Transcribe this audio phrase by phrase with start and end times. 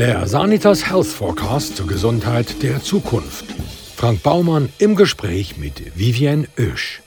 [0.00, 3.44] Der Sanitas Health Forecast zur Gesundheit der Zukunft.
[3.96, 7.02] Frank Baumann im Gespräch mit Vivienne Oesch.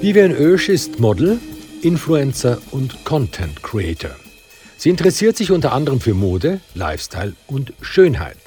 [0.00, 1.38] Vivienne Oesch ist Model,
[1.82, 4.12] Influencer und Content Creator.
[4.78, 8.38] Sie interessiert sich unter anderem für Mode, Lifestyle und Schönheit.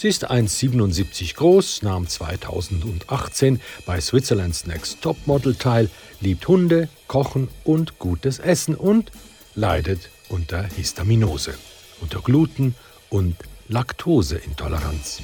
[0.00, 7.98] Sie ist 1,77 groß, nahm 2018 bei Switzerland's Next Topmodel teil, liebt Hunde, Kochen und
[7.98, 9.10] gutes Essen und
[9.56, 11.54] leidet unter Histaminose,
[12.00, 12.76] unter Gluten-
[13.10, 13.34] und
[13.66, 15.20] Laktoseintoleranz.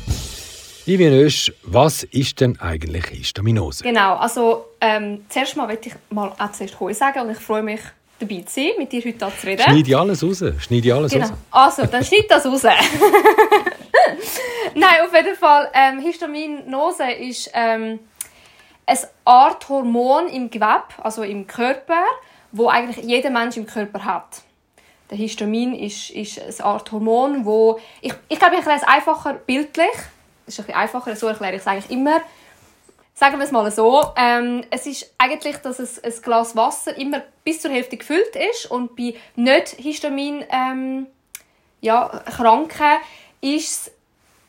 [0.87, 3.85] Vivian Oesch, was ist denn eigentlich Histaminose?
[3.85, 7.63] Genau, also ähm, zuerst mal möchte ich mal auch zuerst Heu sagen und ich freue
[7.63, 7.81] mich,
[8.19, 9.63] dabei zu sein, mit dir heute zu reden.
[9.63, 11.27] Schneide alles raus, schneide alles genau.
[11.27, 11.37] raus.
[11.51, 12.63] Also, dann schneid das raus.
[14.75, 18.01] Nein, auf jeden Fall, ähm, Histaminose ist ähm,
[18.87, 22.05] eine Art Hormon im Gewebe, also im Körper,
[22.53, 24.43] wo eigentlich jeder Mensch im Körper hat.
[25.11, 29.35] Der Histamin ist, ist eine Art Hormon, wo ich, ich glaube, ich erkläre es einfacher
[29.35, 29.91] bildlich
[30.47, 32.21] ist ein bisschen einfacher, so erkläre ich es eigentlich immer.
[33.15, 37.23] Sagen wir es mal so, ähm, es ist eigentlich, dass es, ein Glas Wasser immer
[37.45, 41.07] bis zur Hälfte gefüllt ist und bei nicht Histamin ähm,
[41.81, 42.97] ja, Kranken
[43.45, 43.93] ist es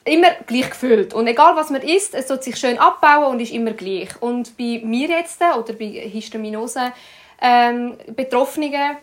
[0.06, 1.14] immer gleich gefüllt.
[1.14, 4.10] Und egal was man isst, es wird sich schön abbauen und ist immer gleich.
[4.22, 6.94] Und bei mir jetzt oder bei Histaminose
[7.42, 8.98] ähm, Betroffenen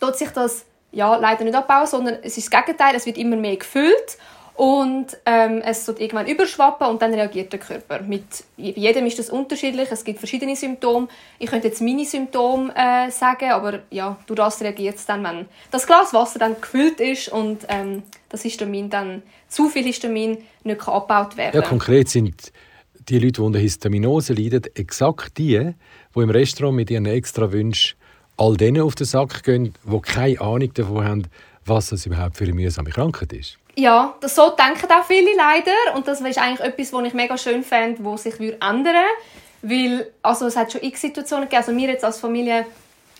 [0.00, 3.36] tut sich das ja, leider nicht abbauen, sondern es ist das Gegenteil, es wird immer
[3.36, 4.16] mehr gefüllt
[4.58, 8.02] und ähm, es wird irgendwann überschwappen und dann reagiert der Körper.
[8.02, 8.24] Mit,
[8.56, 11.06] jedem ist das unterschiedlich, es gibt verschiedene Symptome.
[11.38, 15.46] Ich könnte jetzt meine Symptome äh, sagen, aber ja, durch das reagiert es dann, wenn
[15.70, 20.80] das Glas Wasser dann gefüllt ist und ähm, das Histamin dann, zu viel Histamin nicht
[20.80, 22.50] kann abgebaut werden Ja, konkret sind
[23.08, 25.72] die Leute, die unter Histaminose leiden, exakt die,
[26.16, 27.96] die im Restaurant mit ihren extra Wünschen
[28.36, 31.22] all denen auf den Sack gehen, die keine Ahnung davon haben,
[31.64, 33.58] was das überhaupt für eine mühsame Krankheit ist.
[33.78, 35.94] Ja, das so denken auch viele leider.
[35.94, 38.98] Und das ist eigentlich etwas, was ich mega schön fände, was sich ändern würde.
[39.62, 41.62] Weil, also es hat schon x Situationen gegeben.
[41.64, 42.66] Also wir jetzt als Familie,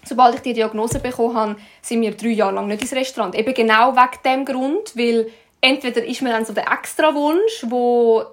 [0.04, 3.36] sobald ich die Diagnose bekommen habe, sind wir drei Jahre lang nicht ins Restaurant.
[3.36, 5.30] Eben genau wegen dem Grund, weil
[5.60, 8.24] entweder ist mir dann so der extra Wunsch, wo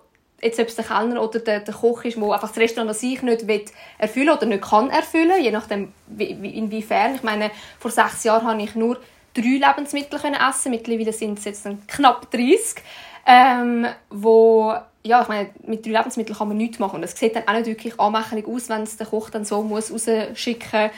[0.41, 2.95] jetzt ob es der Kellner oder der, der Koch ist, wo einfach das Restaurant an
[2.95, 3.65] sich nicht will
[3.99, 7.13] erfüllen oder nicht kann erfüllen, je nachdem wie, wie, inwiefern.
[7.13, 8.97] Ich meine, vor sechs Jahren habe ich nur
[9.35, 12.83] drei Lebensmittel können essen Mittlerweile sind es jetzt knapp 30.
[13.27, 14.73] Ähm, wo,
[15.03, 16.97] ja, ich meine, mit drei Lebensmitteln kann man nichts machen.
[16.97, 19.61] Und es sieht dann auch nicht wirklich anmächtig aus, wenn es der Koch dann so
[19.61, 20.89] muss rausschicken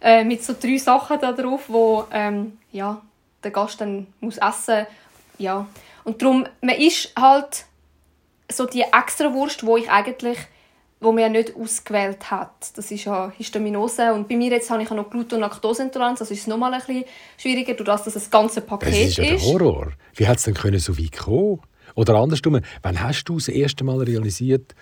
[0.00, 3.00] äh, mit so drei Sachen da drauf, wo ähm, ja,
[3.42, 4.86] der Gast dann muss essen
[5.38, 5.66] ja.
[6.04, 7.64] Und darum, man ist halt
[8.50, 10.38] so die extra Wurst, wo ich eigentlich
[11.04, 12.76] wo man nicht ausgewählt hat.
[12.76, 14.12] Das ist ja Histaminose.
[14.12, 16.74] Und bei mir jetzt habe ich ja noch Gluten- und Laktoseintoleranz, also ist es nochmal
[16.74, 17.04] ein bisschen
[17.36, 19.18] schwieriger, durch das, dass das ganze Paket ist.
[19.18, 19.92] Das ist ja der Horror.
[20.14, 21.60] Wie hat es denn können so weit kommen
[21.94, 24.74] Oder andersrum, wann hast du das erste Mal realisiert,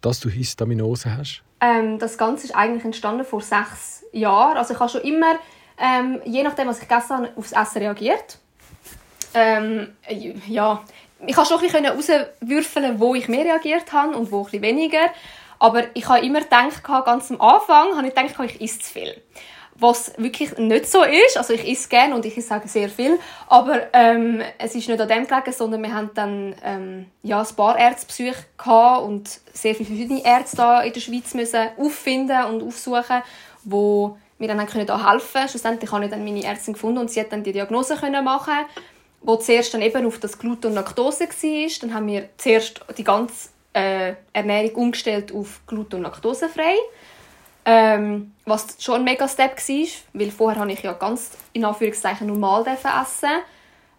[0.00, 1.42] dass du Histaminose hast?
[1.60, 4.58] Ähm, das Ganze ist eigentlich entstanden vor sechs Jahren.
[4.58, 5.36] Also ich habe schon immer,
[5.78, 8.38] ähm, je nachdem, was ich gegessen habe, aufs Essen reagiert.
[9.34, 9.88] Ähm,
[10.48, 10.82] ja,
[11.26, 14.62] ich konnte schon ein bisschen herauswürfeln, wo ich mehr reagiert habe und wo ein bisschen
[14.62, 15.06] weniger.
[15.62, 19.22] Aber ich habe immer gedacht, ganz am Anfang, habe ich gedacht, ich esse zu viel.
[19.76, 21.36] Was wirklich nicht so ist.
[21.36, 23.20] Also ich esse gerne und ich sage sehr viel.
[23.46, 27.54] Aber ähm, es ist nicht an dem gelegen, sondern wir haben dann ähm, ja, ein
[27.54, 28.44] paar Ärztebesuche
[29.04, 33.22] und sehr viele verschiedene Ärzte in der Schweiz müssen auffinden und aufsuchen,
[33.62, 35.48] wo mir dann können da helfen.
[35.48, 38.66] Schlussendlich habe ich dann meine Ärztin gefunden und sie hat dann die Diagnose können machen,
[39.20, 41.70] wo zuerst dann eben auf das Gluten und Laktose war.
[41.82, 46.74] Dann haben wir zuerst die ganze äh, Ernährung umgestellt auf gluten- und laktosefrei.
[47.64, 52.26] Ähm, was schon ein mega Step war, weil vorher habe ich ja ganz in Anführungszeichen
[52.26, 53.30] normal essen.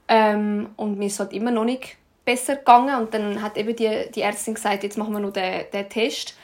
[0.07, 1.95] Ähm, und mir ist halt immer noch nicht
[2.25, 2.95] besser gegangen.
[2.99, 6.35] Und dann hat eben die, die Ärztin gesagt, jetzt machen wir noch den, den Test.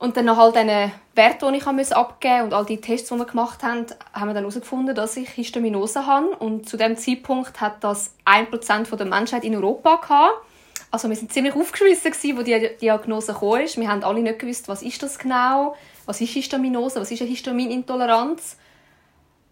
[0.00, 3.16] Und dann nach all diesen Werten, die ich abgeben musste und all die Tests, die
[3.16, 6.36] wir gemacht haben, haben wir dann herausgefunden, dass ich Histaminose habe.
[6.36, 10.47] Und zu dem Zeitpunkt hat das 1% der Menschheit in Europa gehabt
[10.90, 13.82] also wir sind ziemlich aufgeschmissen gewesen, wo die Diagnose kam.
[13.82, 15.76] Wir haben alle nicht gewusst, was ist das genau,
[16.06, 18.56] was ist Histaminose, was ist eine Histaminintoleranz.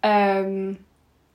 [0.01, 0.77] Ähm,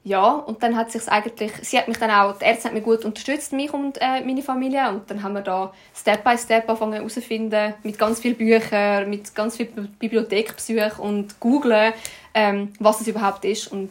[0.04, 2.82] ja, und dann hat sich eigentlich, sie hat mich dann auch, die Ärzte hat mich
[2.82, 6.68] gut unterstützt, mich und äh, meine Familie, und dann haben wir da Step by Step
[6.68, 11.92] angefangen herauszufinden, mit ganz vielen Büchern, mit ganz vielen Bibliothekbesuchen und googlen,
[12.34, 13.70] ähm, was es überhaupt ist.
[13.70, 13.90] Und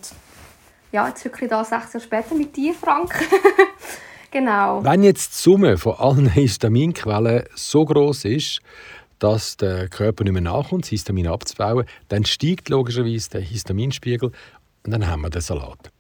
[0.91, 3.13] ja, jetzt wirklich da sechs Jahre später mit dir, Frank.
[4.31, 4.83] Genau.
[4.83, 8.61] Wenn jetzt die Summe von allen Histaminquellen so groß ist,
[9.21, 11.85] dass der Körper nicht mehr nachkommt, das Histamin abzubauen.
[12.07, 14.31] Dann steigt logischerweise der Histaminspiegel
[14.83, 15.91] und dann haben wir den Salat.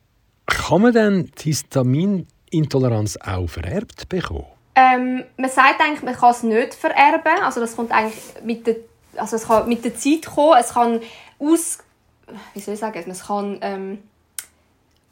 [0.47, 4.45] Kann man dann die Histaminintoleranz auch vererbt bekommen?
[4.73, 7.43] Ähm, man sagt eigentlich, man kann es nicht vererben.
[7.43, 8.77] Also das kommt eigentlich mit der,
[9.17, 10.57] also es kann mit der Zeit kommen.
[10.59, 10.99] Es kann
[11.37, 11.79] aus,
[12.53, 13.99] wie soll ich sagen, es kann ähm,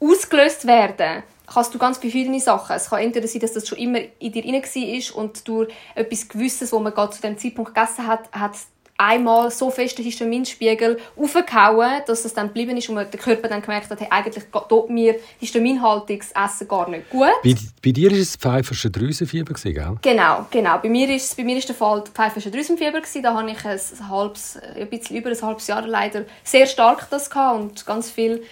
[0.00, 1.22] ausgelöst werden
[1.52, 2.76] kannst du ganz verschiedene Sachen.
[2.76, 6.28] Es kann entweder sein, dass das schon immer in dir rein war und durch etwas
[6.28, 8.52] Gewisses, was man gerade zu dem Zeitpunkt gegessen hat, hat
[9.00, 13.62] einmal so fest den Histaminspiegel aufgehauen, dass es dann geblieben ist und der Körper dann
[13.62, 17.30] gemerkt hat, hey, eigentlich tut mir histaminhaltiges Essen gar nicht gut.
[17.42, 19.96] Bei, bei dir war es Pfeifersche Drüsenfieber, gell?
[20.02, 20.78] Genau, genau.
[20.78, 23.00] Bei mir ist, bei mir ist der Fall Pfeifersche Drüsenfieber.
[23.22, 27.30] Da habe ich ein, halbes, ein bisschen über ein halbes Jahr leider sehr stark das
[27.30, 28.42] gehabt und ganz viel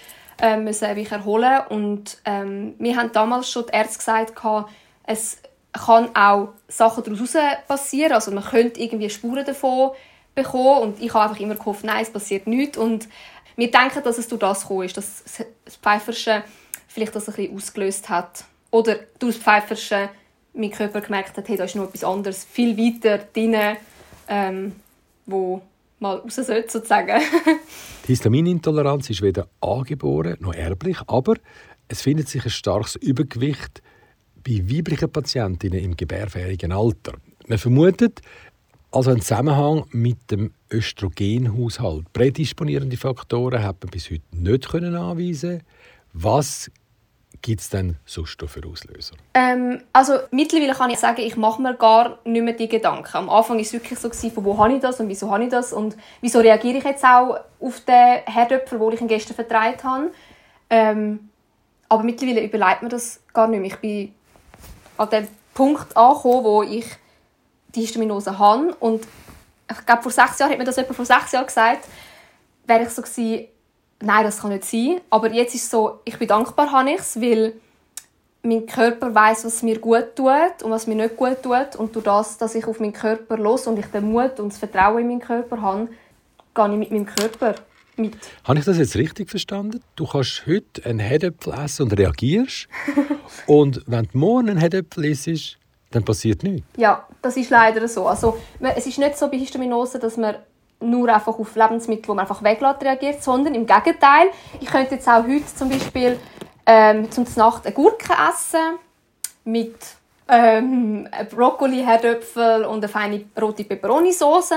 [0.40, 1.60] äh, müssen mich erholen.
[1.68, 4.34] Und ähm, wir haben damals schon die Ärzte gesagt,
[5.04, 5.38] es
[5.72, 7.36] kann auch Sachen daraus
[7.66, 9.92] passieren, also man könnte irgendwie Spuren davon
[10.34, 10.82] bekommen.
[10.82, 12.78] Und ich habe einfach immer gehofft, nein, es passiert nichts.
[12.78, 13.08] Und
[13.56, 15.24] wir denken, dass es durch das gekommen ist, dass
[15.64, 16.44] das Pfeifersche
[16.86, 18.44] vielleicht das ein bisschen ausgelöst hat.
[18.70, 20.10] Oder durch das Pfeifersche
[20.54, 23.76] mein Körper gemerkt hat, hey, da ist noch etwas anderes, viel weiter drin,
[24.28, 24.76] ähm,
[25.26, 25.62] wo
[26.00, 27.20] mal raus sollte, sozusagen.
[28.04, 31.34] die Histaminintoleranz ist weder angeboren noch erblich, aber
[31.88, 33.82] es findet sich ein starkes Übergewicht
[34.46, 37.14] bei weiblichen Patientinnen im gebärfähigen Alter.
[37.46, 38.20] Man vermutet,
[38.90, 42.12] also einen Zusammenhang mit dem Östrogenhaushalt.
[42.12, 45.62] Prädisponierende Faktoren hat man bis heute nicht anweisen
[46.12, 46.70] Was
[47.42, 49.16] gibt es denn sonst für Auslöser?
[49.34, 53.16] Ähm, also mittlerweile kann ich sagen, ich mache mir gar nicht mehr die Gedanken.
[53.16, 55.50] Am Anfang war es wirklich so, von wo habe ich das und wieso habe ich
[55.50, 59.84] das und wieso reagiere ich jetzt auch auf den Herdöpfel, den ich ihn gestern vertreibt
[59.84, 60.10] habe.
[60.70, 61.30] Ähm,
[61.88, 63.70] aber mittlerweile überlegt mir das gar nicht mehr.
[63.70, 64.14] Ich bin
[64.96, 66.86] an dem Punkt angekommen, wo ich
[67.74, 69.06] die Histaminose habe und
[69.70, 71.86] ich glaube, vor sechs Jahren hat mir das jemand vor sechs Jahren gesagt,
[72.66, 73.48] wäre ich so gewesen,
[74.00, 75.00] nein, das kann nicht sein.
[75.10, 77.54] Aber jetzt ist es so, ich bin dankbar, habe ich es, weil
[78.42, 81.76] mein Körper weiß, was mir gut tut und was mir nicht gut tut.
[81.76, 84.58] Und durch das, dass ich auf meinen Körper los und ich den Mut und das
[84.58, 85.88] Vertrauen in meinen Körper habe,
[86.54, 87.54] gehe ich mit meinem Körper
[87.96, 88.16] mit.
[88.44, 89.82] Habe ich das jetzt richtig verstanden?
[89.96, 92.68] Du kannst heute einen Herdöpfel essen und reagierst.
[93.46, 95.58] und wenn du morgen einen Herdöpfel isst,
[95.90, 96.66] dann passiert nichts.
[96.76, 98.06] Ja, das ist leider so.
[98.06, 100.36] Also, es ist nicht so bei Histaminose, dass man
[100.80, 104.30] nur einfach auf Lebensmittel, die man einfach weglässt, reagiert, sondern im Gegenteil.
[104.60, 106.18] Ich könnte jetzt auch heute zum Beispiel
[106.66, 108.78] ähm, zum Nacht eine Gurke essen
[109.44, 109.76] mit
[110.28, 114.52] ähm, Brokkoli, Herdöpfel und eine feine rote Peperoni-Sauce.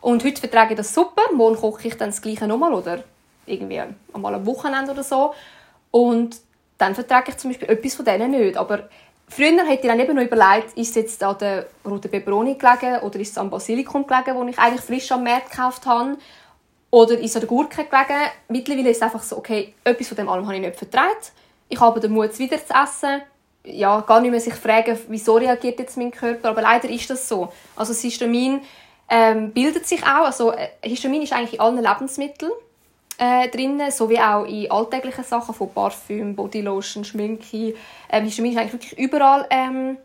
[0.00, 1.22] Und heute vertrage ich das super.
[1.32, 3.02] Morgen koche ich dann das Gleiche nochmal oder
[3.46, 3.80] irgendwie
[4.12, 5.32] einmal am Wochenende oder so.
[5.90, 6.36] Und
[6.78, 8.56] dann vertrage ich zum Beispiel etwas von denen nicht.
[8.56, 8.88] Aber
[9.28, 13.00] Früher hätte ich dann eben noch überlegt, ist es jetzt an der roten Peperoni gelegen
[13.00, 16.16] oder ist es am Basilikum gelegen, wo ich eigentlich frisch am Markt gekauft habe.
[16.90, 18.30] Oder ist es an der Gurke gelegen.
[18.48, 21.32] Mittlerweile ist es einfach so, okay, etwas von dem allem habe ich nicht vertraut.
[21.68, 23.22] Ich habe den Mut, es wieder zu essen.
[23.64, 26.50] Ja, gar nicht mehr sich fragen, wieso reagiert jetzt mein Körper.
[26.50, 27.52] Aber leider ist das so.
[27.74, 28.60] Also das Histamin
[29.08, 30.24] ähm, bildet sich auch.
[30.24, 32.52] Also äh, Histamin ist eigentlich in allen Lebensmitteln
[33.18, 37.74] äh, drin, sowie auch in alltäglichen Sachen von Parfüm, Bodylotion, Schminke.
[38.10, 39.96] Ähm, Histamin ist eigentlich wirklich überall ähm,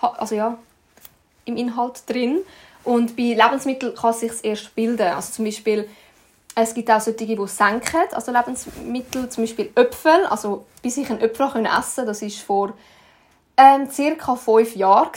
[0.00, 0.58] also ja,
[1.44, 2.38] im Inhalt drin.
[2.84, 5.08] Und bei Lebensmitteln kann es sich erst bilden.
[5.08, 5.88] Also zum Beispiel,
[6.54, 10.24] es gibt auch solche, die senken, also Lebensmittel, zum Beispiel Äpfel.
[10.26, 12.72] Also bis ich einen Äpfel essen konnte, das war vor
[13.56, 15.10] ähm, circa fünf Jahren.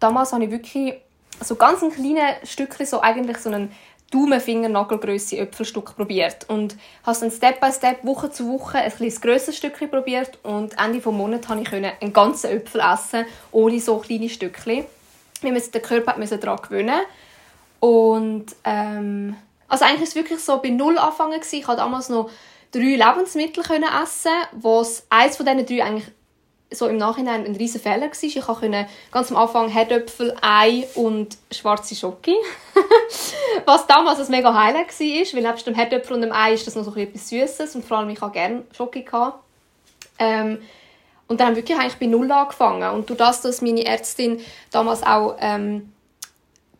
[0.00, 0.94] Damals habe ich wirklich
[1.42, 3.72] so ganz ein kleines Stückchen, so eigentlich so einen
[4.10, 9.56] Daumenfingernagelgröße Äpfelstück probiert und habe dann Step by Step Woche zu Woche ein kleines grösseres
[9.56, 14.28] Stückchen probiert und Ende des Monats konnte ich einen ganzen Äpfel essen, ohne so kleine
[14.28, 14.84] Stückchen.
[15.42, 17.00] Weil man der Körper daran gewöhnen
[17.80, 19.36] und ähm,
[19.68, 22.30] also eigentlich ist es wirklich so bei null angefangen Ich konnte damals noch
[22.72, 26.12] drei Lebensmittel essen, was eins von diesen drei eigentlich
[26.72, 28.22] so im Nachhinein ein riesen Fehler war.
[28.22, 32.36] Ich konnte ganz am Anfang Herdöpfel, Ei und schwarze Schoki.
[33.66, 36.76] Was damals ein mega Highlight war, weil nebst dem Herdöpfel und dem Ei ist das
[36.76, 39.04] noch so etwas Süßes und vor allem ich hatte gerne Schoki.
[40.18, 40.58] Ähm,
[41.26, 42.90] und dann haben wir wirklich eigentlich bei Null angefangen.
[42.92, 45.92] Und durch das, dass meine Ärztin damals auch ähm,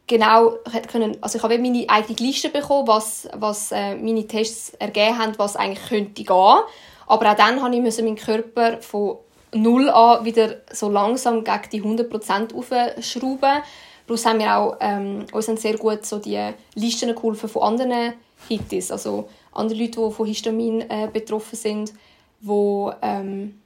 [0.07, 0.57] genau
[0.91, 5.33] können, also ich habe meine eigene Liste bekommen, was, was äh, meine Tests ergeben haben,
[5.39, 6.59] was eigentlich könnte gehen.
[7.07, 9.19] Aber auch dann musste ich meinen Körper von
[9.53, 13.63] null an wieder so langsam gegen die 100% aufschrauben.
[14.07, 16.41] Plus haben wir auch ähm, uns haben sehr gut so die
[16.75, 18.15] Listen geholfen von anderen
[18.49, 21.93] Hittis, also andere Leute, die von Histamin äh, betroffen sind,
[22.41, 23.61] wo ähm,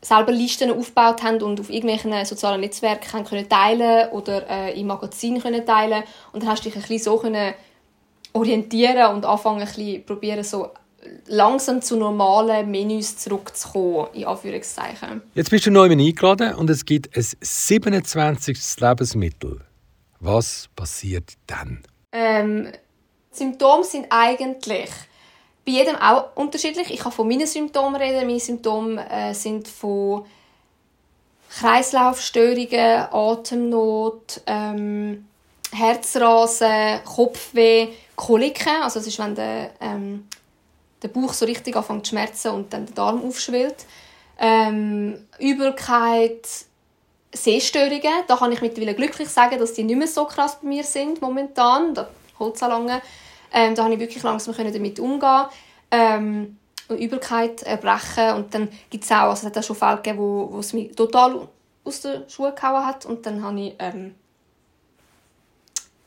[0.00, 4.86] selber Listen aufgebaut haben und auf irgendwelchen sozialen Netzwerken haben können teilen oder äh, im
[4.86, 7.54] Magazin können teilen und dann hast du dich ein bisschen so können
[8.32, 10.70] orientieren und anfangen ein bisschen probieren so
[11.26, 15.22] langsam zu normalen Menüs zurückzukommen, in Anführungszeichen.
[15.34, 18.58] Jetzt bist du neu eingeladen und es gibt ein 27.
[18.80, 19.60] Lebensmittel.
[20.20, 21.82] Was passiert dann?
[22.12, 22.72] Ähm,
[23.30, 24.90] Symptome sind eigentlich
[25.64, 26.90] bei jedem auch unterschiedlich.
[26.90, 28.26] Ich kann von meinen Symptomen reden.
[28.26, 30.24] Meine Symptome äh, sind von
[31.58, 35.26] Kreislaufstörungen, Atemnot, ähm,
[35.72, 38.82] Herzrasen, Kopfweh, Koliken.
[38.82, 40.28] Also das ist, wenn der, ähm,
[41.02, 43.86] der Bauch so richtig anfängt zu schmerzen und dann der Darm aufschwillt.
[44.38, 46.46] Ähm, Übelkeit,
[47.32, 48.24] Sehstörungen.
[48.26, 51.20] Da kann ich mittlerweile glücklich sagen, dass die nicht mehr so krass bei mir sind
[51.20, 51.94] momentan.
[51.94, 53.00] Da holt es lange.
[53.52, 55.46] Ähm, da konnte ich wirklich langsam damit umgehen.
[55.90, 56.56] Ähm,
[56.88, 58.34] und Übelkeit erbrechen.
[58.34, 60.72] Und dann gibt es auch, also es hat auch schon Fälle gegeben, wo, wo es
[60.72, 61.48] mich total
[61.84, 63.06] aus den Schuhen gehauen hat.
[63.06, 64.14] Und dann habe ich, ähm,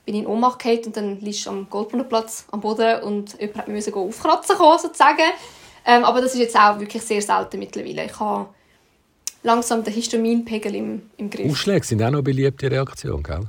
[0.05, 3.95] bin in Ohnmacht gefallen und dann liegst du am Goldbrunnenplatz am Boden und jemand musste
[3.95, 5.23] aufkratzen kommen, sozusagen.
[5.85, 8.05] Ähm, aber das ist jetzt auch wirklich sehr selten mittlerweile.
[8.05, 8.47] Ich habe
[9.43, 11.51] langsam den Histaminpegel im, im Griff.
[11.51, 13.47] Ausschläge sind auch noch eine beliebte Reaktion, gell?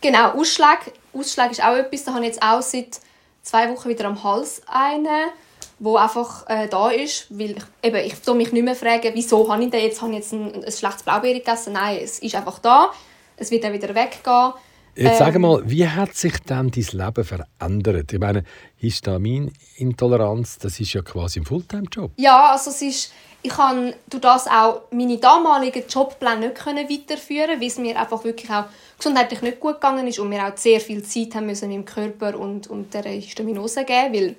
[0.00, 3.00] Genau, Ausschläge, Ausschläge ist auch etwas, da habe ich jetzt auch seit
[3.42, 5.30] zwei Wochen wieder am Hals einen,
[5.78, 9.50] wo einfach äh, da ist, weil ich, eben, ich tue mich nicht mehr fragen, wieso
[9.50, 11.74] habe ich den jetzt, habe ich jetzt ein, ein schlechtes Blaubeere gegessen?
[11.74, 12.90] Nein, es ist einfach da,
[13.36, 14.52] es wird dann wieder weggehen.
[14.94, 18.12] Jetzt sag ähm, mal, wie hat sich dann dein Leben verändert?
[18.12, 18.44] Ich meine,
[18.76, 22.12] Histaminintoleranz, das ist ja quasi ein Fulltime-Job.
[22.16, 27.68] Ja, also es ist, ich kann durch das auch meine damaligen Jobpläne nicht weiterführen, weil
[27.68, 28.64] es mir einfach wirklich auch
[28.98, 32.38] gesundheitlich nicht gut gegangen ist und wir auch sehr viel Zeit haben müssen im Körper
[32.38, 34.36] und, und der Histaminose geben, weil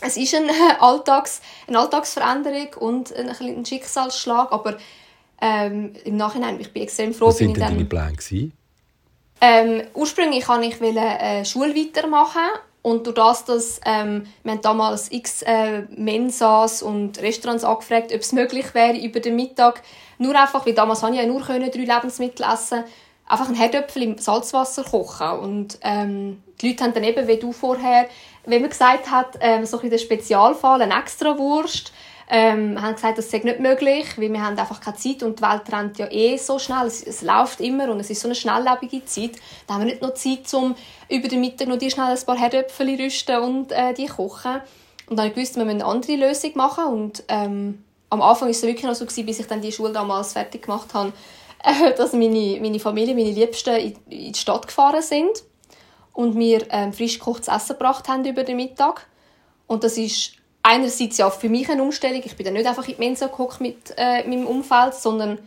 [0.00, 4.78] es ist eine, Alltags, eine Alltagsveränderung und ein, ein Schicksalsschlag, aber
[5.42, 7.28] ähm, im Nachhinein ich bin extrem froh.
[7.28, 8.52] Was waren denn deine Pläne?
[9.40, 12.50] Ähm, ursprünglich wollte ich äh, Schule weitermachen
[12.82, 18.20] und durch das, dass ähm, wir haben damals x äh, Mensas und Restaurants angefragt, ob
[18.20, 19.82] es möglich wäre, über den Mittag
[20.18, 22.84] nur einfach, wie damals konnte ich ja nur können, drei Lebensmittel essen,
[23.26, 25.38] einfach einen Herdöpfel im Salzwasser kochen.
[25.38, 28.08] Und ähm, die Leute haben dann eben, wie du vorher,
[28.44, 31.92] wie man gesagt hat, ähm, so ein der Spezialfall, eine extra Wurst,
[32.32, 35.42] ähm, haben gesagt, das sei nicht möglich, weil wir haben einfach keine Zeit und die
[35.42, 38.36] Welt rennt ja eh so schnell, es, es läuft immer und es ist so eine
[38.36, 39.32] schnelllebige Zeit.
[39.66, 40.76] Da haben wir nicht noch Zeit, um
[41.08, 44.60] über den Mittag noch die schnell ein paar Herdöpfel rüsten und äh, die kochen.
[45.08, 48.46] Und dann habe ich gewusst, wir müssen eine andere Lösung machen und ähm, am Anfang
[48.46, 51.12] war es wirklich noch so, gewesen, bis ich dann die Schule damals fertig gemacht habe,
[51.64, 55.42] äh, dass meine, meine Familie, meine Liebsten in, in die Stadt gefahren sind
[56.12, 59.08] und mir ähm, frisch gekochtes Essen gebracht haben über den Mittag.
[59.66, 62.22] Und das ist einerseits ja für mich eine Umstellung.
[62.24, 65.38] Ich bin dann nicht einfach in die Mensa gekocht mit äh, meinem Umfeld, sondern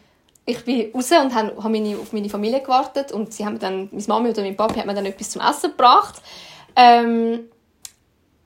[0.46, 3.90] ich bin raus und habe, habe meine, auf meine Familie gewartet und sie haben dann,
[3.92, 6.22] meine Mami oder mein Papi hat mir dann etwas zum Essen gebracht.
[6.76, 7.50] Ähm,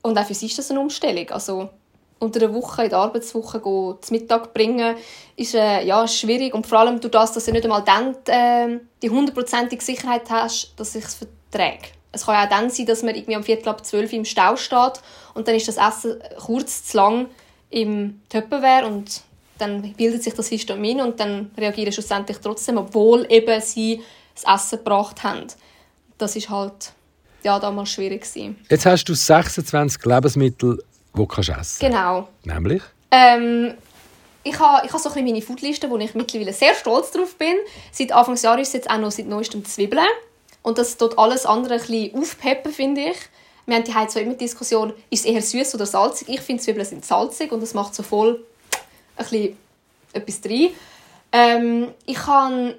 [0.03, 1.29] und auch für sie ist das eine Umstellung.
[1.31, 1.69] Also
[2.19, 4.95] unter der Woche, in der Arbeitswoche go, zum Mittag bringen,
[5.35, 6.53] ist äh, ja, schwierig.
[6.53, 10.73] Und vor allem durch das, dass du nicht einmal dann äh, die hundertprozentige Sicherheit hast,
[10.77, 11.96] dass ich es verträge.
[12.11, 15.01] Es kann auch dann sein, dass man irgendwie am Viertel ab zwölf im Stau steht
[15.33, 17.27] und dann ist das Essen kurz zu lang
[17.69, 19.21] im Tupperware und
[19.57, 24.01] dann bildet sich das Histamin und dann reagieren schlussendlich trotzdem, obwohl eben sie
[24.35, 25.47] das Essen gebracht haben.
[26.17, 26.93] Das ist halt
[27.43, 28.57] ja, damals schwierig gewesen.
[28.69, 32.27] Jetzt hast du 26 Lebensmittel, die du kannst essen Genau.
[32.43, 32.81] Nämlich?
[33.11, 33.73] Ähm,
[34.43, 37.35] ich habe, ich habe so ein bisschen meine Foodliste, wo ich mittlerweile sehr stolz drauf
[37.35, 37.55] bin.
[37.91, 40.05] Seit Anfang des Jahres ist es jetzt auch noch seit neuestem Zwiebeln.
[40.67, 43.17] Und das tut alles andere ein bisschen aufpeppen, finde ich.
[43.67, 46.27] Wir haben die so immer Diskussion, ist es eher süß oder salzig?
[46.27, 48.43] Ich finde, Zwiebeln sind salzig und das macht so voll
[49.15, 49.57] ein bisschen
[50.11, 50.71] etwas drin.
[51.31, 52.73] Ähm, ich kann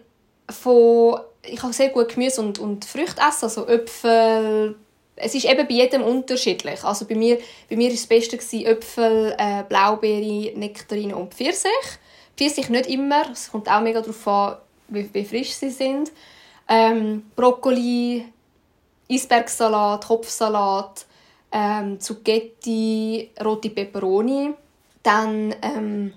[0.51, 4.77] von ich kann sehr gut Gemüse und, und Früchte essen, also Äpfel.
[5.17, 6.85] Es ist eben bei jedem unterschiedlich.
[6.85, 7.39] Also bei mir,
[7.71, 11.71] bei mir war das Beste gewesen, Äpfel, äh, Blaubeere, Nektarine und Pfirsich.
[12.37, 14.57] Pfirsich nicht immer, es kommt auch mega darauf an,
[14.89, 16.13] wie, wie frisch sie sind
[16.69, 18.27] ähm, Brokkoli,
[19.11, 21.07] Eisbergsalat, Kopfsalat,
[21.51, 24.53] ähm, Zucchetti, rote Peperoni.
[25.03, 26.13] Dann ähm,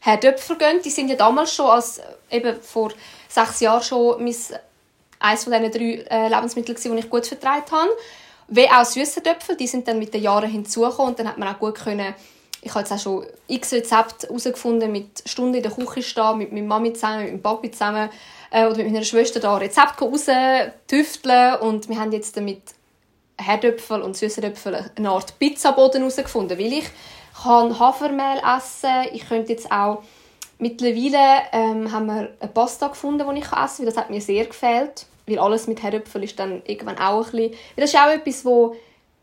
[0.00, 0.80] Herdöpfel gehen.
[0.84, 2.92] Die sind ja damals schon, als, äh, eben vor
[3.28, 4.34] sechs Jahren schon mein,
[5.18, 7.90] eines von diesen drei äh, Lebensmitteln, die ich gut vertreibt habe.
[8.48, 11.54] Wie auch süße Töpfel, die sind dann mit den Jahren hinzugekommen und dann hat man
[11.54, 12.14] auch gut können
[12.62, 16.52] ich habe jetzt auch schon x Rezepte herausgefunden, mit Stunden in der Küche stehen, mit
[16.52, 18.10] meiner Mami zusammen, mit meinem Papi zusammen
[18.50, 22.62] äh, oder mit meiner Schwester da Rezepte raustüfteln und wir haben jetzt damit
[23.38, 26.90] Herdöpfel und Süßerdöpfel eine Art Pizzaboden herausgefunden, weil ich
[27.42, 30.02] kann Hafermehl essen, ich könnte jetzt auch
[30.58, 33.86] mittlerweile ähm, haben wir eine Pasta gefunden, die ich essen kann.
[33.86, 37.54] Das hat mir sehr gefällt, weil alles mit Herdöpfel ist dann irgendwann auch ein bisschen...
[37.76, 38.76] Das ist auch etwas, wo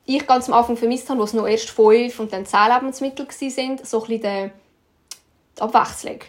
[0.06, 3.28] ich ganz am Anfang vermisst habe, wo es noch erst fünf und dann zehn Lebensmittel
[3.28, 3.80] waren.
[3.84, 4.52] So ein bisschen
[5.58, 6.20] die Abwechslung.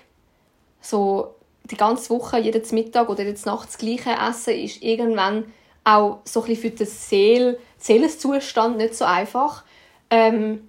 [0.80, 1.34] So
[1.70, 5.44] die ganze Woche, jeden Mittag oder jedes Nacht das gleiche Essen ist irgendwann
[5.84, 9.64] auch so ein für den Seel, Seelenzustand nicht so einfach.
[10.10, 10.68] Ähm,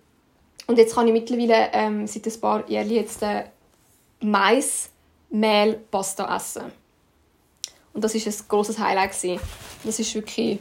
[0.68, 3.46] und jetzt kann ich mittlerweile ähm, seit ein paar Jahren jetzt äh,
[4.22, 6.66] Mais-Mehl-Pasta essen.
[7.94, 9.40] Und das ist ein großes Highlight gewesen.
[9.84, 10.60] Das ist wirklich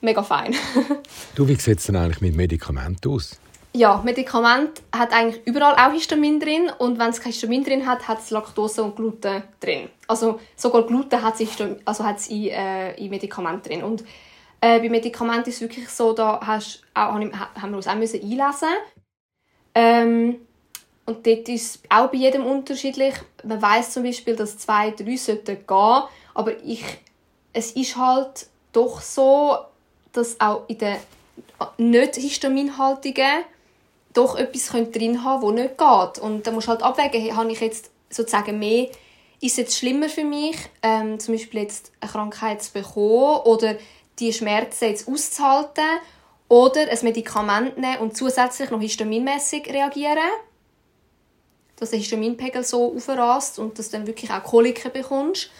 [0.00, 0.54] mega fein.
[1.34, 3.40] du, wie sieht es denn eigentlich mit Medikamenten aus?
[3.76, 8.06] Ja, Medikament hat eigentlich überall auch Histamin drin und wenn es kein Histamin drin hat,
[8.06, 9.88] hat es Laktose und Gluten drin.
[10.06, 13.82] Also sogar Gluten hat es also in, äh, in Medikament drin.
[13.82, 14.02] Und
[14.60, 18.22] äh, bei Medikamenten ist es wirklich so, da hast, auch, haben wir uns auch müssen
[18.22, 18.68] einlesen
[19.74, 20.36] ähm,
[21.06, 23.14] und dort ist es auch bei jedem unterschiedlich.
[23.42, 26.02] Man weiß zum Beispiel, dass zwei, drei sollten gehen,
[26.32, 26.84] aber ich,
[27.52, 29.58] es ist halt doch so,
[30.12, 30.96] dass auch in den
[31.76, 33.44] nicht histaminhaltigen
[34.14, 36.24] doch etwas drin haben könnte, das nicht geht.
[36.24, 38.88] Und da musst du halt abwägen, habe ich jetzt sozusagen mehr,
[39.40, 43.76] ist es jetzt schlimmer für mich, ähm, zum Beispiel jetzt eine Krankheit zu bekommen oder
[44.18, 45.84] die Schmerzen jetzt auszuhalten
[46.48, 50.30] oder ein Medikament nehmen und zusätzlich noch histaminmäßig reagieren,
[51.76, 55.50] dass der Histaminpegel so aufrast und dass du dann wirklich auch Koliken bekommst.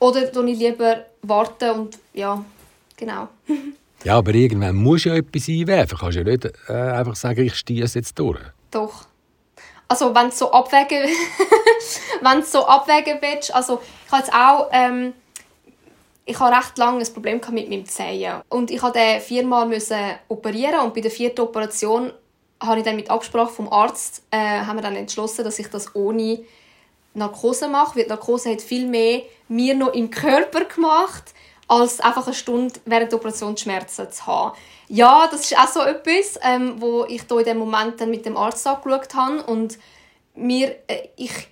[0.00, 2.42] Oder ich lieber warten und ja,
[2.96, 3.28] genau.
[4.04, 5.96] Ja, aber irgendwann musst du ja etwas einwerfen.
[5.96, 8.40] Du kannst ja nicht äh, einfach sagen, ich stehe es jetzt durch.
[8.70, 9.06] Doch.
[9.88, 11.08] Also wenn du so abwägen,
[12.20, 15.14] wenn so abwägen willst, also ich habe jetzt auch, ähm,
[16.26, 19.96] ich habe recht lange ein Problem mit meinem Zehen und ich musste den viermal müssen
[20.28, 22.12] operieren und bei der vierten Operation
[22.62, 25.94] habe ich dann mit Absprache vom Arzt äh, haben wir dann entschlossen, dass ich das
[25.94, 26.40] ohne
[27.14, 31.32] Narkose mache, weil Narkose hat viel mehr mir noch im Körper gemacht
[31.68, 34.56] als einfach eine Stunde während der Operation Schmerzen zu haben.
[34.88, 38.24] Ja, das ist auch so etwas, ähm, wo ich da in dem Moment dann mit
[38.24, 39.78] dem Arzt angeschaut habe und
[40.34, 41.48] mir, äh, ich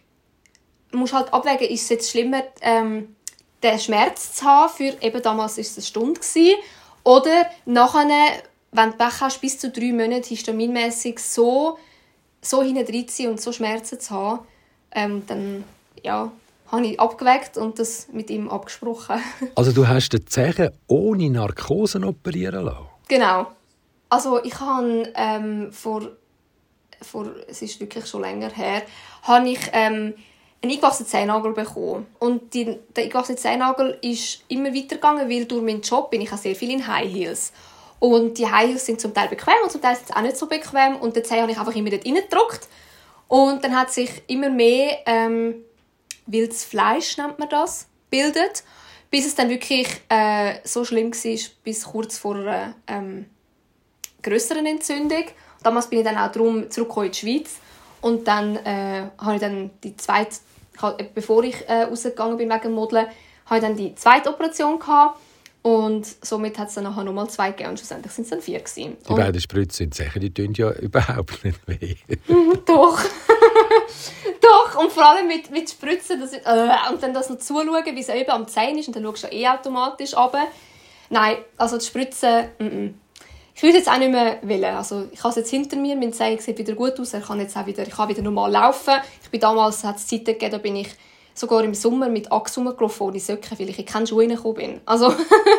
[0.93, 3.15] muss halt abwägen, ist es jetzt schlimmer, ähm,
[3.63, 6.57] den Schmerz zu haben, für eben damals war es eine Stunde, gewesen,
[7.05, 8.09] oder nachher,
[8.73, 11.79] wenn du Pech hast, bis zu drei Monate histaminmässig so,
[12.41, 14.47] so hinten und so Schmerzen zu haben,
[14.93, 15.65] ähm, dann,
[16.03, 16.33] ja,
[16.69, 19.21] habe ich abgeweckt und das mit ihm abgesprochen.
[19.55, 22.87] also du hast den Zehen ohne Narkosen operieren lassen?
[23.09, 23.47] Genau.
[24.09, 26.03] Also ich habe ähm, vor,
[27.03, 28.83] vor, es ist wirklich schon länger her,
[29.23, 30.15] habe ich ähm,
[30.63, 32.07] einen eingewachsenen Zehennagel bekommen.
[32.19, 36.39] Und die, der eingewachsene Zehennagel ist immer weitergegangen, weil durch meinen Job bin ich auch
[36.39, 37.53] sehr viel in High Heels.
[37.99, 40.37] Und die High Heels sind zum Teil bequem und zum Teil sind sie auch nicht
[40.37, 40.97] so bequem.
[40.97, 42.69] Und den Zeh habe ich einfach immer dort reingedrückt.
[43.29, 45.65] Und dann hat sich immer mehr ähm,
[46.27, 48.65] wildes Fleisch, nennt man das, bildet,
[49.11, 53.27] bis es dann wirklich äh, so schlimm war, bis kurz vor einer ähm,
[54.23, 55.25] größeren Entzündung.
[55.63, 57.57] Damals bin ich dann auch darum zurückgekommen in die Schweiz
[58.01, 60.37] und dann äh, habe ich dann die zweite,
[61.15, 63.07] bevor ich äh, rausgegangen bin wegen Modeln,
[63.47, 65.19] habe ich dann die zweite Operation gehabt
[65.63, 68.61] und somit hat es dann nachher nochmal zwei gegeben und schlussendlich sind es dann vier
[68.61, 68.97] gewesen.
[69.09, 71.97] Die beiden Spritzen sind sicher, die tun ja überhaupt nicht weh.
[72.67, 73.01] Doch.
[74.47, 78.01] Doch, und vor allem mit, mit Spritzen, das, äh, und dann das noch zuschauen, wie
[78.01, 80.47] es eben am Zehen ist, und dann schaust du eh automatisch runter.
[81.11, 82.95] Nein, also die Spritzen, mm -mm.
[83.55, 84.65] ich würde jetzt auch nicht mehr wollen.
[84.65, 87.41] Also ich habe es jetzt hinter mir, mein Zehen sieht wieder gut aus, er kann
[87.41, 88.95] jetzt auch wieder, ich kann wieder normal laufen.
[89.23, 90.89] Ich bin damals, hat es Zeiten gegeben, da bin ich
[91.35, 94.81] sogar im Sommer mit Achs rumgelaufen, ohne Socken, weil ich in keine Schuhe reingekommen bin.
[94.87, 95.13] Also,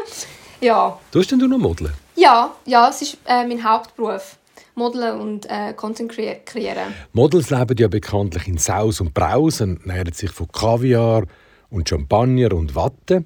[0.61, 0.97] ja.
[1.11, 1.93] Tust denn du noch modeln?
[2.15, 4.37] Ja, ja, es ist äh, mein Hauptberuf.
[4.77, 6.93] Modeln und äh, Content kreieren.
[7.13, 11.23] Models leben ja bekanntlich in Saus und Braus und nähren sich von Kaviar
[11.69, 13.25] und Champagner und Watte.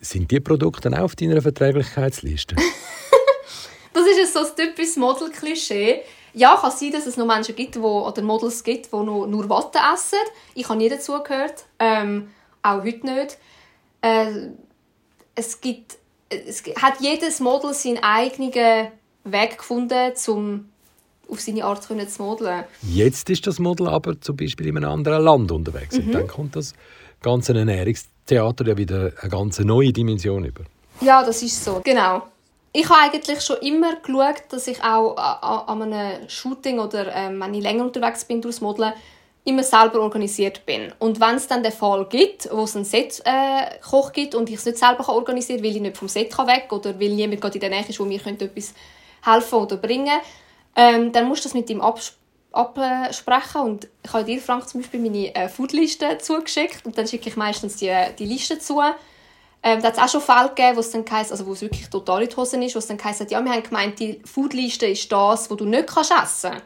[0.00, 2.54] Sind diese Produkte auch auf deiner Verträglichkeitsliste?
[3.92, 6.02] das ist so ein typisches Model-Klischee.
[6.34, 9.48] Ja, kann sein, dass es noch Menschen gibt, wo, oder Models gibt, die nur, nur
[9.48, 10.18] Watte essen.
[10.54, 11.64] Ich habe nie dazugehört.
[11.80, 12.30] Ähm,
[12.62, 13.38] auch heute nicht.
[14.02, 14.50] Äh,
[15.34, 15.96] es gibt,
[16.28, 18.92] es hat jedes Model seinen eigenen
[19.32, 20.68] Weg gefunden, um
[21.30, 22.64] auf seine Art zu modeln.
[22.82, 25.98] Jetzt ist das Model aber zum Beispiel in einem anderen Land unterwegs.
[25.98, 26.06] Mhm.
[26.06, 26.74] Und dann kommt das
[27.22, 30.64] ganze Ernährungstheater ja wieder eine ganz neue Dimension über.
[31.00, 32.22] Ja, das ist so, genau.
[32.72, 37.54] Ich habe eigentlich schon immer geschaut, dass ich auch an einem Shooting oder ähm, wenn
[37.54, 38.92] ich länger unterwegs bin durchs Modeln,
[39.44, 40.92] immer selber organisiert bin.
[40.98, 44.56] Und wenn es dann den Fall gibt, wo es einen Set-Koch äh, gibt und ich
[44.56, 47.40] es nicht selber organisieren kann, weil ich nicht vom Set weg kann oder weil niemand
[47.40, 48.74] gerade in der Nähe ist, wo mir etwas
[49.22, 50.20] helfen oder bringen
[50.78, 52.14] ähm, dann musst du das mit ihm abs
[52.52, 53.60] absprechen.
[53.60, 57.36] Und ich habe dir, Frank, zum Beispiel meine äh, Foodliste zugeschickt und dann schicke ich
[57.36, 58.80] meistens die, die Liste zu.
[59.62, 61.60] Ähm, da hat es auch schon Fälle gegeben, wo es dann heisst, also wo es
[61.60, 64.20] wirklich total in die Hose ist, wo es dann heisst, ja, wir haben gemeint, die
[64.24, 66.62] Foodliste ist das, was du nicht kannst essen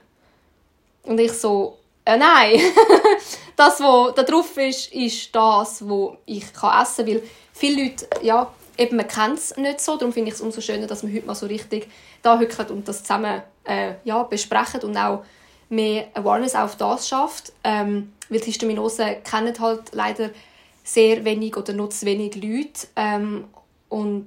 [1.04, 2.60] Und ich so, äh, nein,
[3.56, 8.08] das, was da drauf ist, ist das, was ich kann essen kann, weil viele Leute,
[8.22, 11.12] ja, eben, man kennt es nicht so, darum finde ich es umso schöner, dass wir
[11.12, 11.88] heute mal so richtig
[12.22, 15.24] da hocken und das zusammen äh, ja, besprechen und auch
[15.68, 17.52] mehr Awareness auf das schafft.
[17.64, 20.30] Ähm, weil die Histaminose kennen halt leider
[20.84, 22.88] sehr wenig oder nur zu wenig Leute.
[22.96, 23.44] Ähm,
[23.88, 24.26] und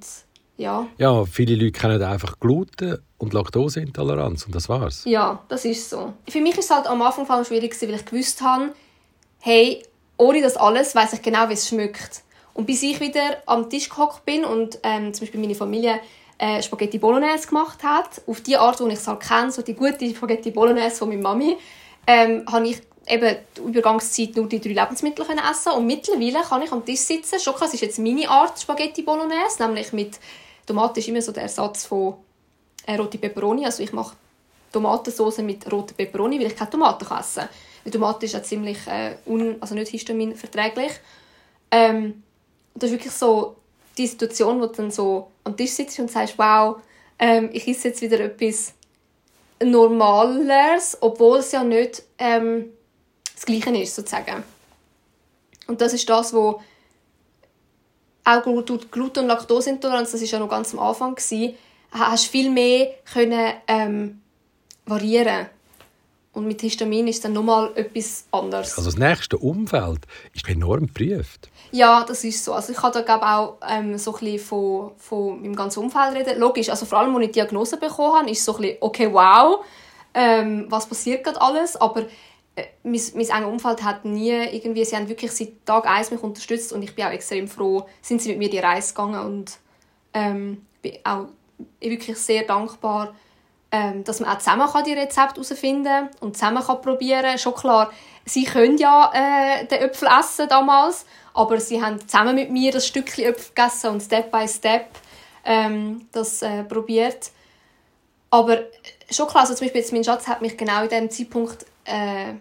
[0.57, 0.87] ja.
[0.97, 5.03] Ja, viele Leute kennen einfach Gluten und Laktoseintoleranz und das war's.
[5.05, 6.13] Ja, das ist so.
[6.27, 8.73] Für mich ist es halt am Anfang schwierig, weil ich gewusst habe,
[9.39, 9.83] hey,
[10.17, 12.21] ohne das alles weiß ich genau, wie es schmeckt.
[12.55, 15.99] Und bis ich wieder am Tisch gehockt bin und ähm, zum Beispiel meine Familie
[16.37, 19.73] äh, Spaghetti Bolognese gemacht hat, auf die Art, wie ich es halt kenne, so die
[19.73, 21.57] gute Spaghetti Bolognese von meiner Mami,
[22.07, 26.61] ähm, habe ich eben die Übergangszeit nur die drei Lebensmittel können essen und mittlerweile kann
[26.61, 27.39] ich am Tisch sitzen.
[27.39, 30.17] Schon das ist jetzt meine Art Spaghetti Bolognese, nämlich mit
[30.65, 32.15] Tomate ist immer so der Ersatz von
[32.87, 33.65] äh, rote Peperoni.
[33.65, 34.15] Also ich mache
[34.71, 37.49] Tomatensauce mit roten Peperoni, weil ich keine Tomaten essen kann.
[37.83, 40.93] Weil Tomate ist ja ziemlich äh, un, also nicht histaminverträglich.
[41.71, 42.23] Ähm,
[42.75, 43.55] das ist wirklich so
[43.97, 46.77] die Situation, wo du dann so am Tisch sitzt und sagst, wow,
[47.17, 48.73] ähm, ich esse jetzt wieder etwas
[49.63, 52.73] Normales, obwohl es ja nicht ähm,
[53.33, 54.43] das Gleiche ist, sozusagen.
[55.67, 56.61] Und das ist das, wo
[58.25, 61.55] auch Gluten- und Laktoseintoleranz, das war ja noch ganz am Anfang, gewesen,
[61.91, 64.21] hast viel mehr können, ähm,
[64.85, 65.47] variieren
[66.35, 68.77] und mit Histamin ist dann nochmal etwas anderes.
[68.77, 70.01] Also das nächste Umfeld
[70.33, 71.49] ist enorm geprüft.
[71.71, 72.53] Ja, das ist so.
[72.53, 76.13] Also ich kann da glaube auch ähm, so ein bisschen von, von meinem ganzen Umfeld
[76.13, 76.39] reden.
[76.39, 79.11] Logisch, also vor allem, als ich die Diagnose bekommen habe, ist so ein bisschen, okay,
[79.11, 79.63] wow,
[80.13, 82.01] ähm, was passiert gerade alles, aber
[82.55, 86.21] äh, mein, mein enges Umfeld hat nie irgendwie, sie haben wirklich seit Tag 1 mich
[86.21, 89.57] unterstützt und ich bin auch extrem froh, sind sie mit mir die Reise gegangen und
[90.13, 91.27] ähm, bin auch
[91.79, 93.15] wirklich sehr dankbar,
[93.75, 97.53] ähm, dass man auch zusammen kann die Rezepte herausfinden kann und zusammen kann probieren Schon
[97.53, 97.91] klar,
[98.23, 102.87] sie können ja äh, den Äpfel essen damals, aber sie haben zusammen mit mir das
[102.87, 104.87] Stückchen Äpfel gegessen und Step by Step
[105.43, 107.31] ähm, das äh, probiert.
[108.29, 108.59] Aber
[109.11, 112.35] schon klar, also zum Beispiel jetzt mein Schatz hat mich genau in diesem Zeitpunkt äh,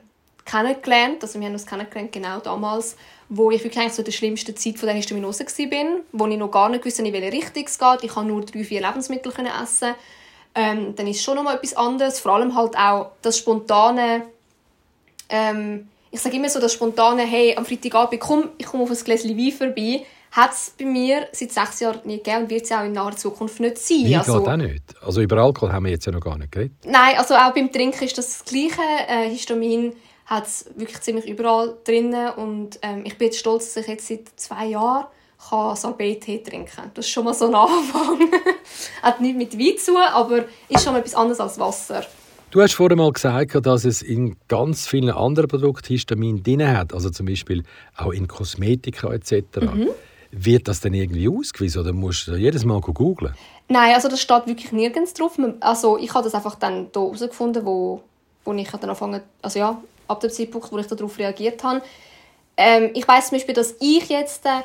[0.45, 2.97] kennengelernt, also wir haben uns kennengelernt genau damals,
[3.29, 6.51] wo ich wirklich eigentlich so der schlimmsten Zeit von der Histaminose war, wo ich noch
[6.51, 8.05] gar nicht wusste, in welche Richtung es geht.
[8.05, 9.95] Ich konnte nur drei, vier Lebensmittel essen
[10.55, 12.21] ähm, dann ist schon noch mal etwas anderes.
[12.21, 14.23] Vor allem halt auch das spontane,
[15.29, 18.97] ähm, ich sage immer so, das spontane, hey, am Freitagabend, komm, ich komme auf ein
[18.97, 22.73] Gläschen Wein vorbei, hat es bei mir seit sechs Jahren nicht gegeben und wird es
[22.73, 24.05] auch in naher Zukunft nicht sein.
[24.05, 24.83] Wein also, geht auch nicht.
[25.01, 26.77] Also über Alkohol haben wir jetzt ja noch gar nicht geredet.
[26.85, 28.81] Nein, also auch beim Trinken ist das, das Gleiche.
[29.09, 29.93] Äh, Histamin
[30.27, 34.09] hat es wirklich ziemlich überall drin und ähm, ich bin jetzt stolz, dass ich jetzt
[34.09, 35.07] seit zwei Jahren
[35.49, 36.91] kann Sorbet-Tee trinken.
[36.95, 38.19] Das ist schon mal so ein Anfang.
[39.03, 42.05] Hat nicht mit Wein zu, aber ist schon mal etwas anderes als Wasser.
[42.51, 46.95] Du hast vorhin mal gesagt, dass es in ganz vielen anderen Produkten Histamin drin hat,
[46.95, 47.65] also zum Beispiel
[47.97, 49.33] auch in Kosmetika etc.
[49.61, 49.89] Mhm.
[50.31, 53.35] Wird das denn irgendwie ausgewiesen oder musst du jedes Mal googeln?
[53.69, 55.37] Nein, also das steht wirklich nirgends drauf.
[55.61, 58.03] Also ich habe das einfach dann herausgefunden, wo,
[58.45, 61.83] wo ich dann angefangen, also ja, ab dem Zeitpunkt, wo ich darauf reagiert habe.
[62.57, 64.61] Ähm, ich weiß zum Beispiel, dass ich jetzt äh,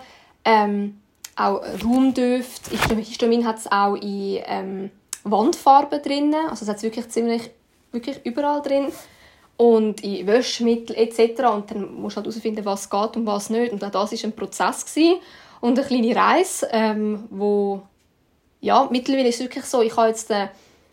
[0.46, 1.00] ähm,
[1.36, 2.96] auch Raumdüfte.
[2.96, 4.92] Histamin hat es auch in ähm,
[5.24, 6.36] Wandfarben drin.
[6.50, 7.50] Also es hat wirklich ziemlich
[7.92, 8.92] wirklich überall drin.
[9.58, 11.44] Und in Wäschmittel etc.
[11.54, 13.74] Und dann musst du halt herausfinden, was geht und was nicht.
[13.74, 14.86] Und auch das war ein Prozess.
[14.86, 15.20] Gewesen.
[15.62, 17.82] Und eine kleine Reise, ähm, wo...
[18.62, 20.48] Ja, mittlerweile ist es wirklich so, ich habe jetzt äh,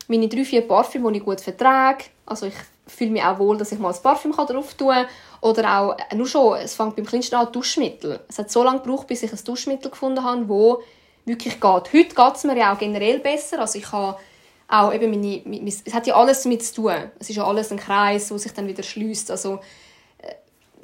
[0.07, 2.05] meine drei, vier Parfüm, die ich gut vertrage.
[2.25, 2.55] Also ich
[2.87, 5.07] fühle mich auch wohl, dass ich mal ein Parfüm drauf tun kann.
[5.41, 8.21] Oder auch, äh, nur schon, es fängt beim Kleinsten an, Duschmittel.
[8.29, 10.79] Es hat so lange gebraucht, bis ich ein Duschmittel gefunden habe, das
[11.27, 11.63] wirklich geht.
[11.63, 13.61] Heute geht es mir ja auch generell besser.
[13.61, 14.17] Also ich habe
[14.69, 16.95] auch eben meine, meine, es hat ja alles damit zu tun.
[17.19, 19.31] Es ist ja alles ein Kreis, der sich dann wieder schließt.
[19.31, 19.61] Also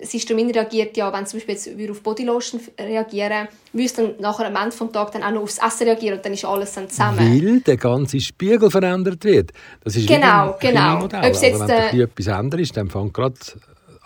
[0.02, 4.46] das Histamin reagiert ja, wenn zum Beispiel jetzt wir auf Bodylotion reagieren, es dann nachher
[4.46, 6.90] am Ende des Tages dann auch noch aufs Essen reagieren und dann ist alles dann
[6.90, 7.18] zusammen.
[7.18, 9.52] Weil der ganze Spiegel verändert wird.
[9.82, 10.98] Das ist genau, genau.
[10.98, 11.20] Modell.
[11.20, 13.36] Ob jetzt, also wenn äh, etwas ändert ist, dann fängt gerade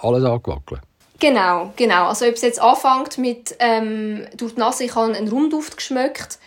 [0.01, 0.81] alles anzuwackeln.
[1.19, 2.09] Genau, genau.
[2.09, 6.39] Also ob es jetzt anfängt mit ähm, durch die Nase, ich habe einen Rumduft geschmeckt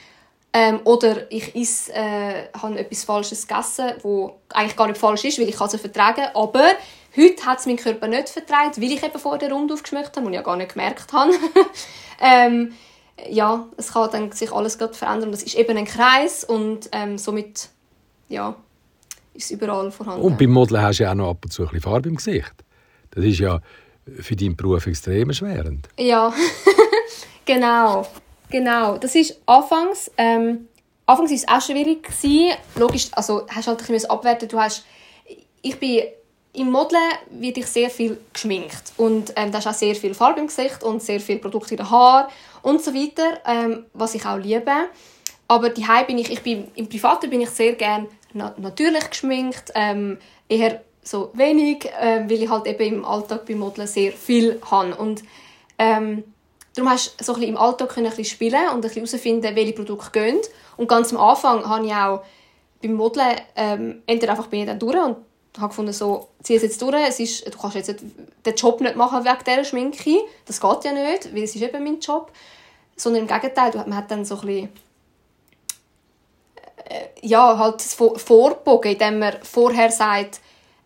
[0.53, 5.39] ähm, oder ich is, äh, habe etwas Falsches gegessen, wo eigentlich gar nicht falsch ist,
[5.39, 6.71] weil ich es vertragen aber
[7.15, 10.33] Heute hat es mein Körper nicht vertragen, weil ich eben vorher rund aufgeschmeckt habe und
[10.33, 11.31] ja gar nicht gemerkt habe.
[12.21, 12.73] ähm,
[13.29, 15.31] ja, es kann dann sich alles gerade verändern.
[15.31, 17.69] Das ist eben ein Kreis und ähm, somit
[18.29, 18.55] ja,
[19.33, 20.21] ist überall vorhanden.
[20.21, 22.15] Und beim Modeln hast du ja auch noch ab und zu ein bisschen Farbe im
[22.15, 22.53] Gesicht.
[23.11, 23.59] Das ist ja
[24.19, 25.87] für deinen Beruf extrem erschwerend.
[25.97, 26.33] Ja,
[27.45, 28.07] genau.
[28.49, 28.97] Genau.
[28.97, 30.67] Das ist anfangs, ähm,
[31.05, 32.53] anfangs war es auch schwierig gewesen.
[32.75, 34.47] Logisch, also hast halt ein bisschen abwerten.
[34.47, 34.85] Du hast,
[35.61, 36.03] ich bin
[36.59, 40.41] im Modeln wird ich sehr viel geschminkt und ähm, da ist auch sehr viel Farbe
[40.41, 42.27] im Gesicht und sehr viel Produkte in den Haaren
[42.61, 44.71] und so weiter, ähm, was ich auch liebe.
[45.47, 49.71] Aber die bin ich, ich bin im Privaten bin ich sehr gern na natürlich geschminkt,
[49.73, 50.17] ähm,
[50.49, 54.95] eher so wenig, äh, weil ich halt eben im Alltag beim Modeln sehr viel habe.
[54.95, 55.23] Und
[55.77, 56.25] ähm,
[56.75, 60.39] darum hast du so im Alltag können ein spielen und ein herausfinden, welche Produkte gehen.
[60.75, 62.21] Und ganz am Anfang habe ich auch
[62.81, 65.17] beim Modeln ähm, entweder einfach bin ich dann durch und
[65.57, 67.89] habe gefunden, so, zieh es jetzt durch, es ist, du kannst jetzt
[68.45, 71.83] den Job nicht machen wegen dieser Schminke, das geht ja nicht, weil es ist eben
[71.83, 72.31] mein Job,
[72.95, 74.69] sondern im Gegenteil, man hat dann so ein bisschen
[76.85, 80.41] äh, ja, halt vorbogen, indem man vorher sagt,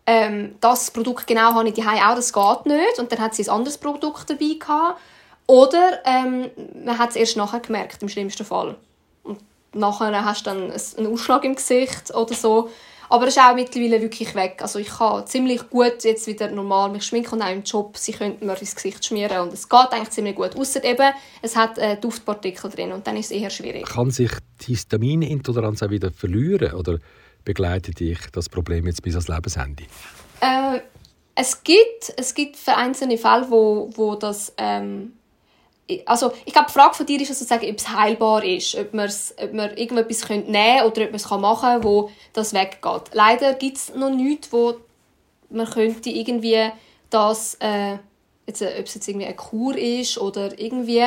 [0.06, 2.98] ähm, das Produkt genau habe ich die auch, das geht nicht.
[2.98, 5.00] Und dann hat sie ein anderes Produkt dabei gehabt.
[5.46, 6.50] Oder ähm,
[6.84, 8.76] man hat es erst nachher gemerkt, im schlimmsten Fall.
[9.22, 9.40] Und
[9.72, 12.70] nachher hast du dann einen Ausschlag im Gesicht oder so.
[13.14, 14.56] Aber es ist auch mittlerweile wirklich weg.
[14.60, 18.10] Also ich kann ziemlich gut jetzt wieder normal mich schminken und auch im Job, sie
[18.10, 20.56] könnten mir ins Gesicht schmieren und es geht eigentlich ziemlich gut.
[20.56, 23.86] Außer eben, es hat äh, Duftpartikel drin und dann ist es eher schwierig.
[23.86, 26.98] Kann sich die Histaminintoleranz auch wieder verlieren oder
[27.44, 29.84] begleitet dich das Problem jetzt bis ans Lebensende?
[30.40, 30.80] Äh,
[31.36, 35.12] es gibt, es gibt vereinzelte Fälle, wo, wo das ähm,
[36.06, 39.52] also ich glaube, die Frage von dir ist sozusagen, ob es heilbar ist, ob, ob
[39.52, 43.02] man irgendetwas nehmen könnte oder ob man es machen kann, wo das weggeht.
[43.12, 44.74] Leider gibt es noch nichts, wo
[45.50, 46.70] man könnte irgendwie
[47.10, 47.98] das, äh,
[48.46, 51.04] jetzt, äh, ob es jetzt irgendwie eine Kur ist oder irgendwie,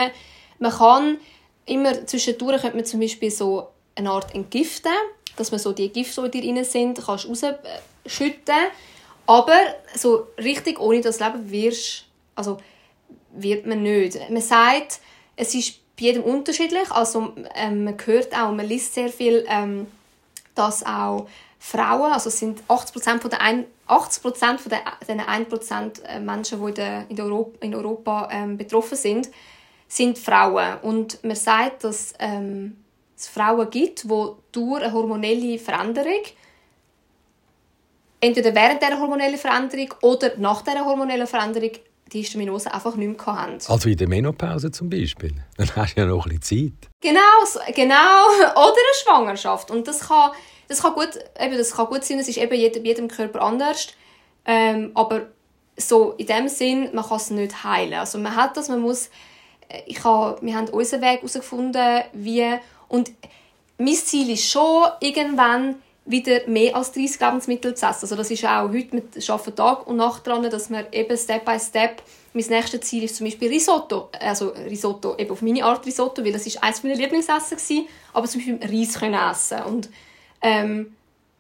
[0.59, 1.17] man kann
[1.65, 4.93] immer zwischendurch könnte man zum Beispiel so eine Art entgiften,
[5.35, 8.55] dass man so die Gifte, die drin sind, kannst rausschütten,
[9.25, 9.57] aber
[9.95, 12.57] so richtig ohne das Leben wirst, also
[13.38, 14.17] wird man nicht.
[14.30, 15.00] Man sagt,
[15.36, 16.91] es ist bei jedem unterschiedlich.
[16.91, 19.88] Also ähm, man hört auch, man liest sehr viel, ähm,
[20.56, 21.28] dass auch
[21.60, 24.71] Frauen, also es sind 80% von der ein, 80% von
[25.08, 29.30] den 1% äh, Menschen, die in, der, in, Europa, in Europa ähm, betroffen sind,
[29.88, 30.78] sind Frauen.
[30.82, 32.78] Und man sagt, dass ähm,
[33.15, 34.08] es Frauen gibt, die
[34.52, 36.21] durch eine hormonelle Veränderung
[38.19, 41.71] entweder während dieser hormonellen Veränderung oder nach dieser hormonellen Veränderung
[42.13, 43.57] die Histaminose einfach nicht mehr haben.
[43.67, 45.33] Also in der Menopause zum Beispiel?
[45.57, 46.89] Dann hast du ja noch ein bisschen Zeit.
[47.01, 47.19] Genau,
[47.73, 48.27] genau.
[48.51, 49.71] Oder eine Schwangerschaft.
[49.71, 50.31] Und das kann,
[50.67, 53.87] das kann, gut, eben, das kann gut sein, es ist eben jedem, jedem Körper anders.
[54.45, 55.27] Ähm, aber
[55.75, 57.95] so in dem Sinn, man kann es nicht heilen.
[57.95, 59.09] Also man hat das, man muss...
[59.69, 62.45] Äh, ich habe, wir haben unseren Weg herausgefunden, wie...
[62.87, 63.11] Und
[63.77, 65.75] mein Ziel ist schon, irgendwann
[66.07, 68.03] wieder mehr als 30 Lebensmittel zu essen.
[68.03, 71.45] Also das ist auch heute, wir arbeiten Tag und Nacht daran, dass wir eben Step
[71.45, 72.01] by Step,
[72.33, 76.31] mein nächstes Ziel ist zum Beispiel Risotto, also Risotto eben auf meine Art Risotto, weil
[76.31, 79.61] das ist eines meiner Lieblingsessen gewesen, aber zum Beispiel Reis können essen.
[79.63, 79.89] Und
[80.41, 80.95] ähm,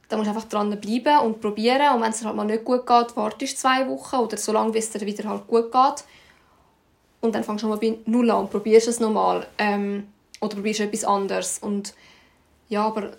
[0.09, 1.95] da musst du einfach dran bleiben und probieren.
[1.95, 4.71] Und wenn es halt mal nicht gut geht, wartest du zwei Wochen oder so lange,
[4.71, 6.03] bis es dir wieder halt gut geht.
[7.21, 10.07] Und dann fängst du mal bei Null an und probierst es nochmal ähm,
[10.41, 11.59] oder probierst etwas anderes.
[11.59, 11.93] Und
[12.69, 13.11] ja, aber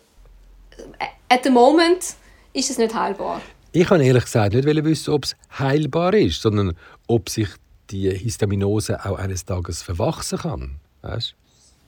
[1.29, 2.14] at the moment
[2.53, 3.41] ist es nicht heilbar.
[3.73, 7.49] Ich kann ehrlich gesagt nicht wissen, ob es heilbar ist, sondern ob sich
[7.91, 10.81] die Histaminose auch eines Tages verwachsen kann.
[11.03, 11.35] Weißt?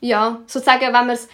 [0.00, 1.28] Ja, sozusagen, wenn man es,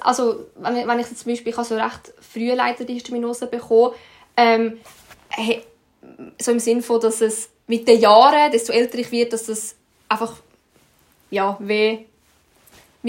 [0.00, 3.94] also wenn ich zum Beispiel, ich habe so recht früh leider die Histaminose bekommen,
[4.36, 4.78] ähm,
[6.40, 9.76] so im Sinne von, dass es mit den Jahren, desto älter ich werde, dass es
[10.08, 10.34] einfach,
[11.30, 12.06] ja, weh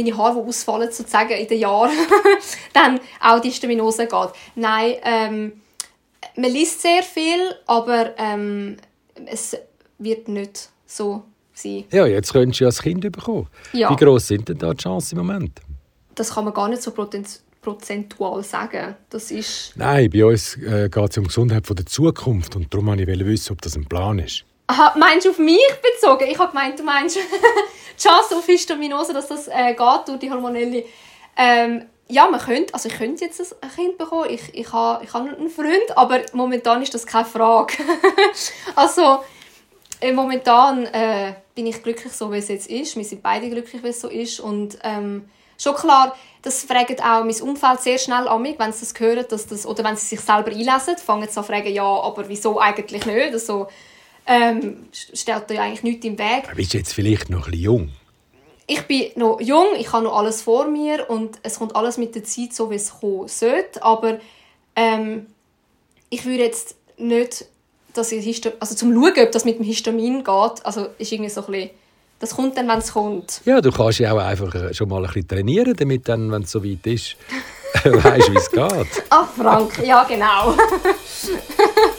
[0.04, 1.92] meine Haare, die ausfallen, sozusagen in den Jahren,
[2.74, 4.30] dann auch die Histaminose geht.
[4.56, 5.52] Nein, ähm,
[6.36, 8.78] man liest sehr viel, aber ähm,
[9.26, 9.58] es
[9.98, 11.86] wird nicht so sein.
[11.92, 13.48] Ja, jetzt könntest du ja ein Kind bekommen.
[13.74, 13.90] Ja.
[13.90, 15.60] Wie groß sind denn da die Chancen im Moment?
[16.16, 16.92] Das kann man gar nicht so
[17.62, 18.96] prozentual sagen.
[19.10, 19.74] Das ist...
[19.76, 23.04] Nein, bei uns äh, geht es um die Gesundheit von der Zukunft und darum wollte
[23.04, 24.46] ich wissen, ob das ein Plan ist.
[24.69, 26.27] Aha, meinst du auf mich bezogen?
[26.29, 27.15] Ich habe gemeint, du meinst
[27.97, 30.86] die Chance auf Histaminose, dass das äh, geht durch die hormonelle.
[31.36, 34.29] Ähm, ja, man könnte, also ich könnte jetzt ein Kind bekommen.
[34.29, 37.73] Ich, ich habe ich hab einen Freund, aber momentan ist das keine Frage.
[38.75, 39.23] also
[40.01, 42.95] äh, momentan äh, bin ich glücklich so, wie es jetzt ist.
[42.95, 44.39] Wir sind beide glücklich, wie es so ist.
[44.39, 45.27] Und ähm,
[45.58, 49.25] schon klar, das fragt auch mein Umfeld sehr schnell an mich, wenn sie das hören,
[49.27, 52.29] dass das, oder wenn sie sich selber einlesen, fangen sie an zu fragen, ja, aber
[52.29, 53.34] wieso eigentlich nicht?
[53.34, 53.67] Also,
[54.30, 56.48] ähm, stellt dir eigentlich nichts im Weg.
[56.48, 57.89] Du bist jetzt vielleicht noch ein bisschen jung.
[58.68, 62.13] Ich bin noch jung, ich habe noch alles vor mir und es kommt alles mit
[62.13, 63.82] der Zeit so, wie es kommen sollte.
[63.82, 64.20] Aber
[64.76, 65.26] ähm,
[66.12, 67.46] ich würde jetzt nicht,
[67.96, 71.32] dass ich Histo also zum Schauen, ob das mit dem Histamin geht, also ist irgendwie
[71.32, 71.70] so ein bisschen,
[72.20, 73.42] das kommt dann, wenn es kommt.
[73.46, 76.44] Ja, du kannst ja auch einfach äh, schon mal ein bisschen trainieren, damit dann, wenn
[76.44, 77.15] es so weit ist,
[77.84, 79.04] weißt, wie es geht.
[79.10, 80.54] Ach, Frank, ja genau.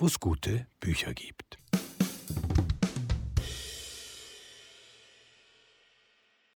[0.00, 1.58] wo es gute Bücher gibt.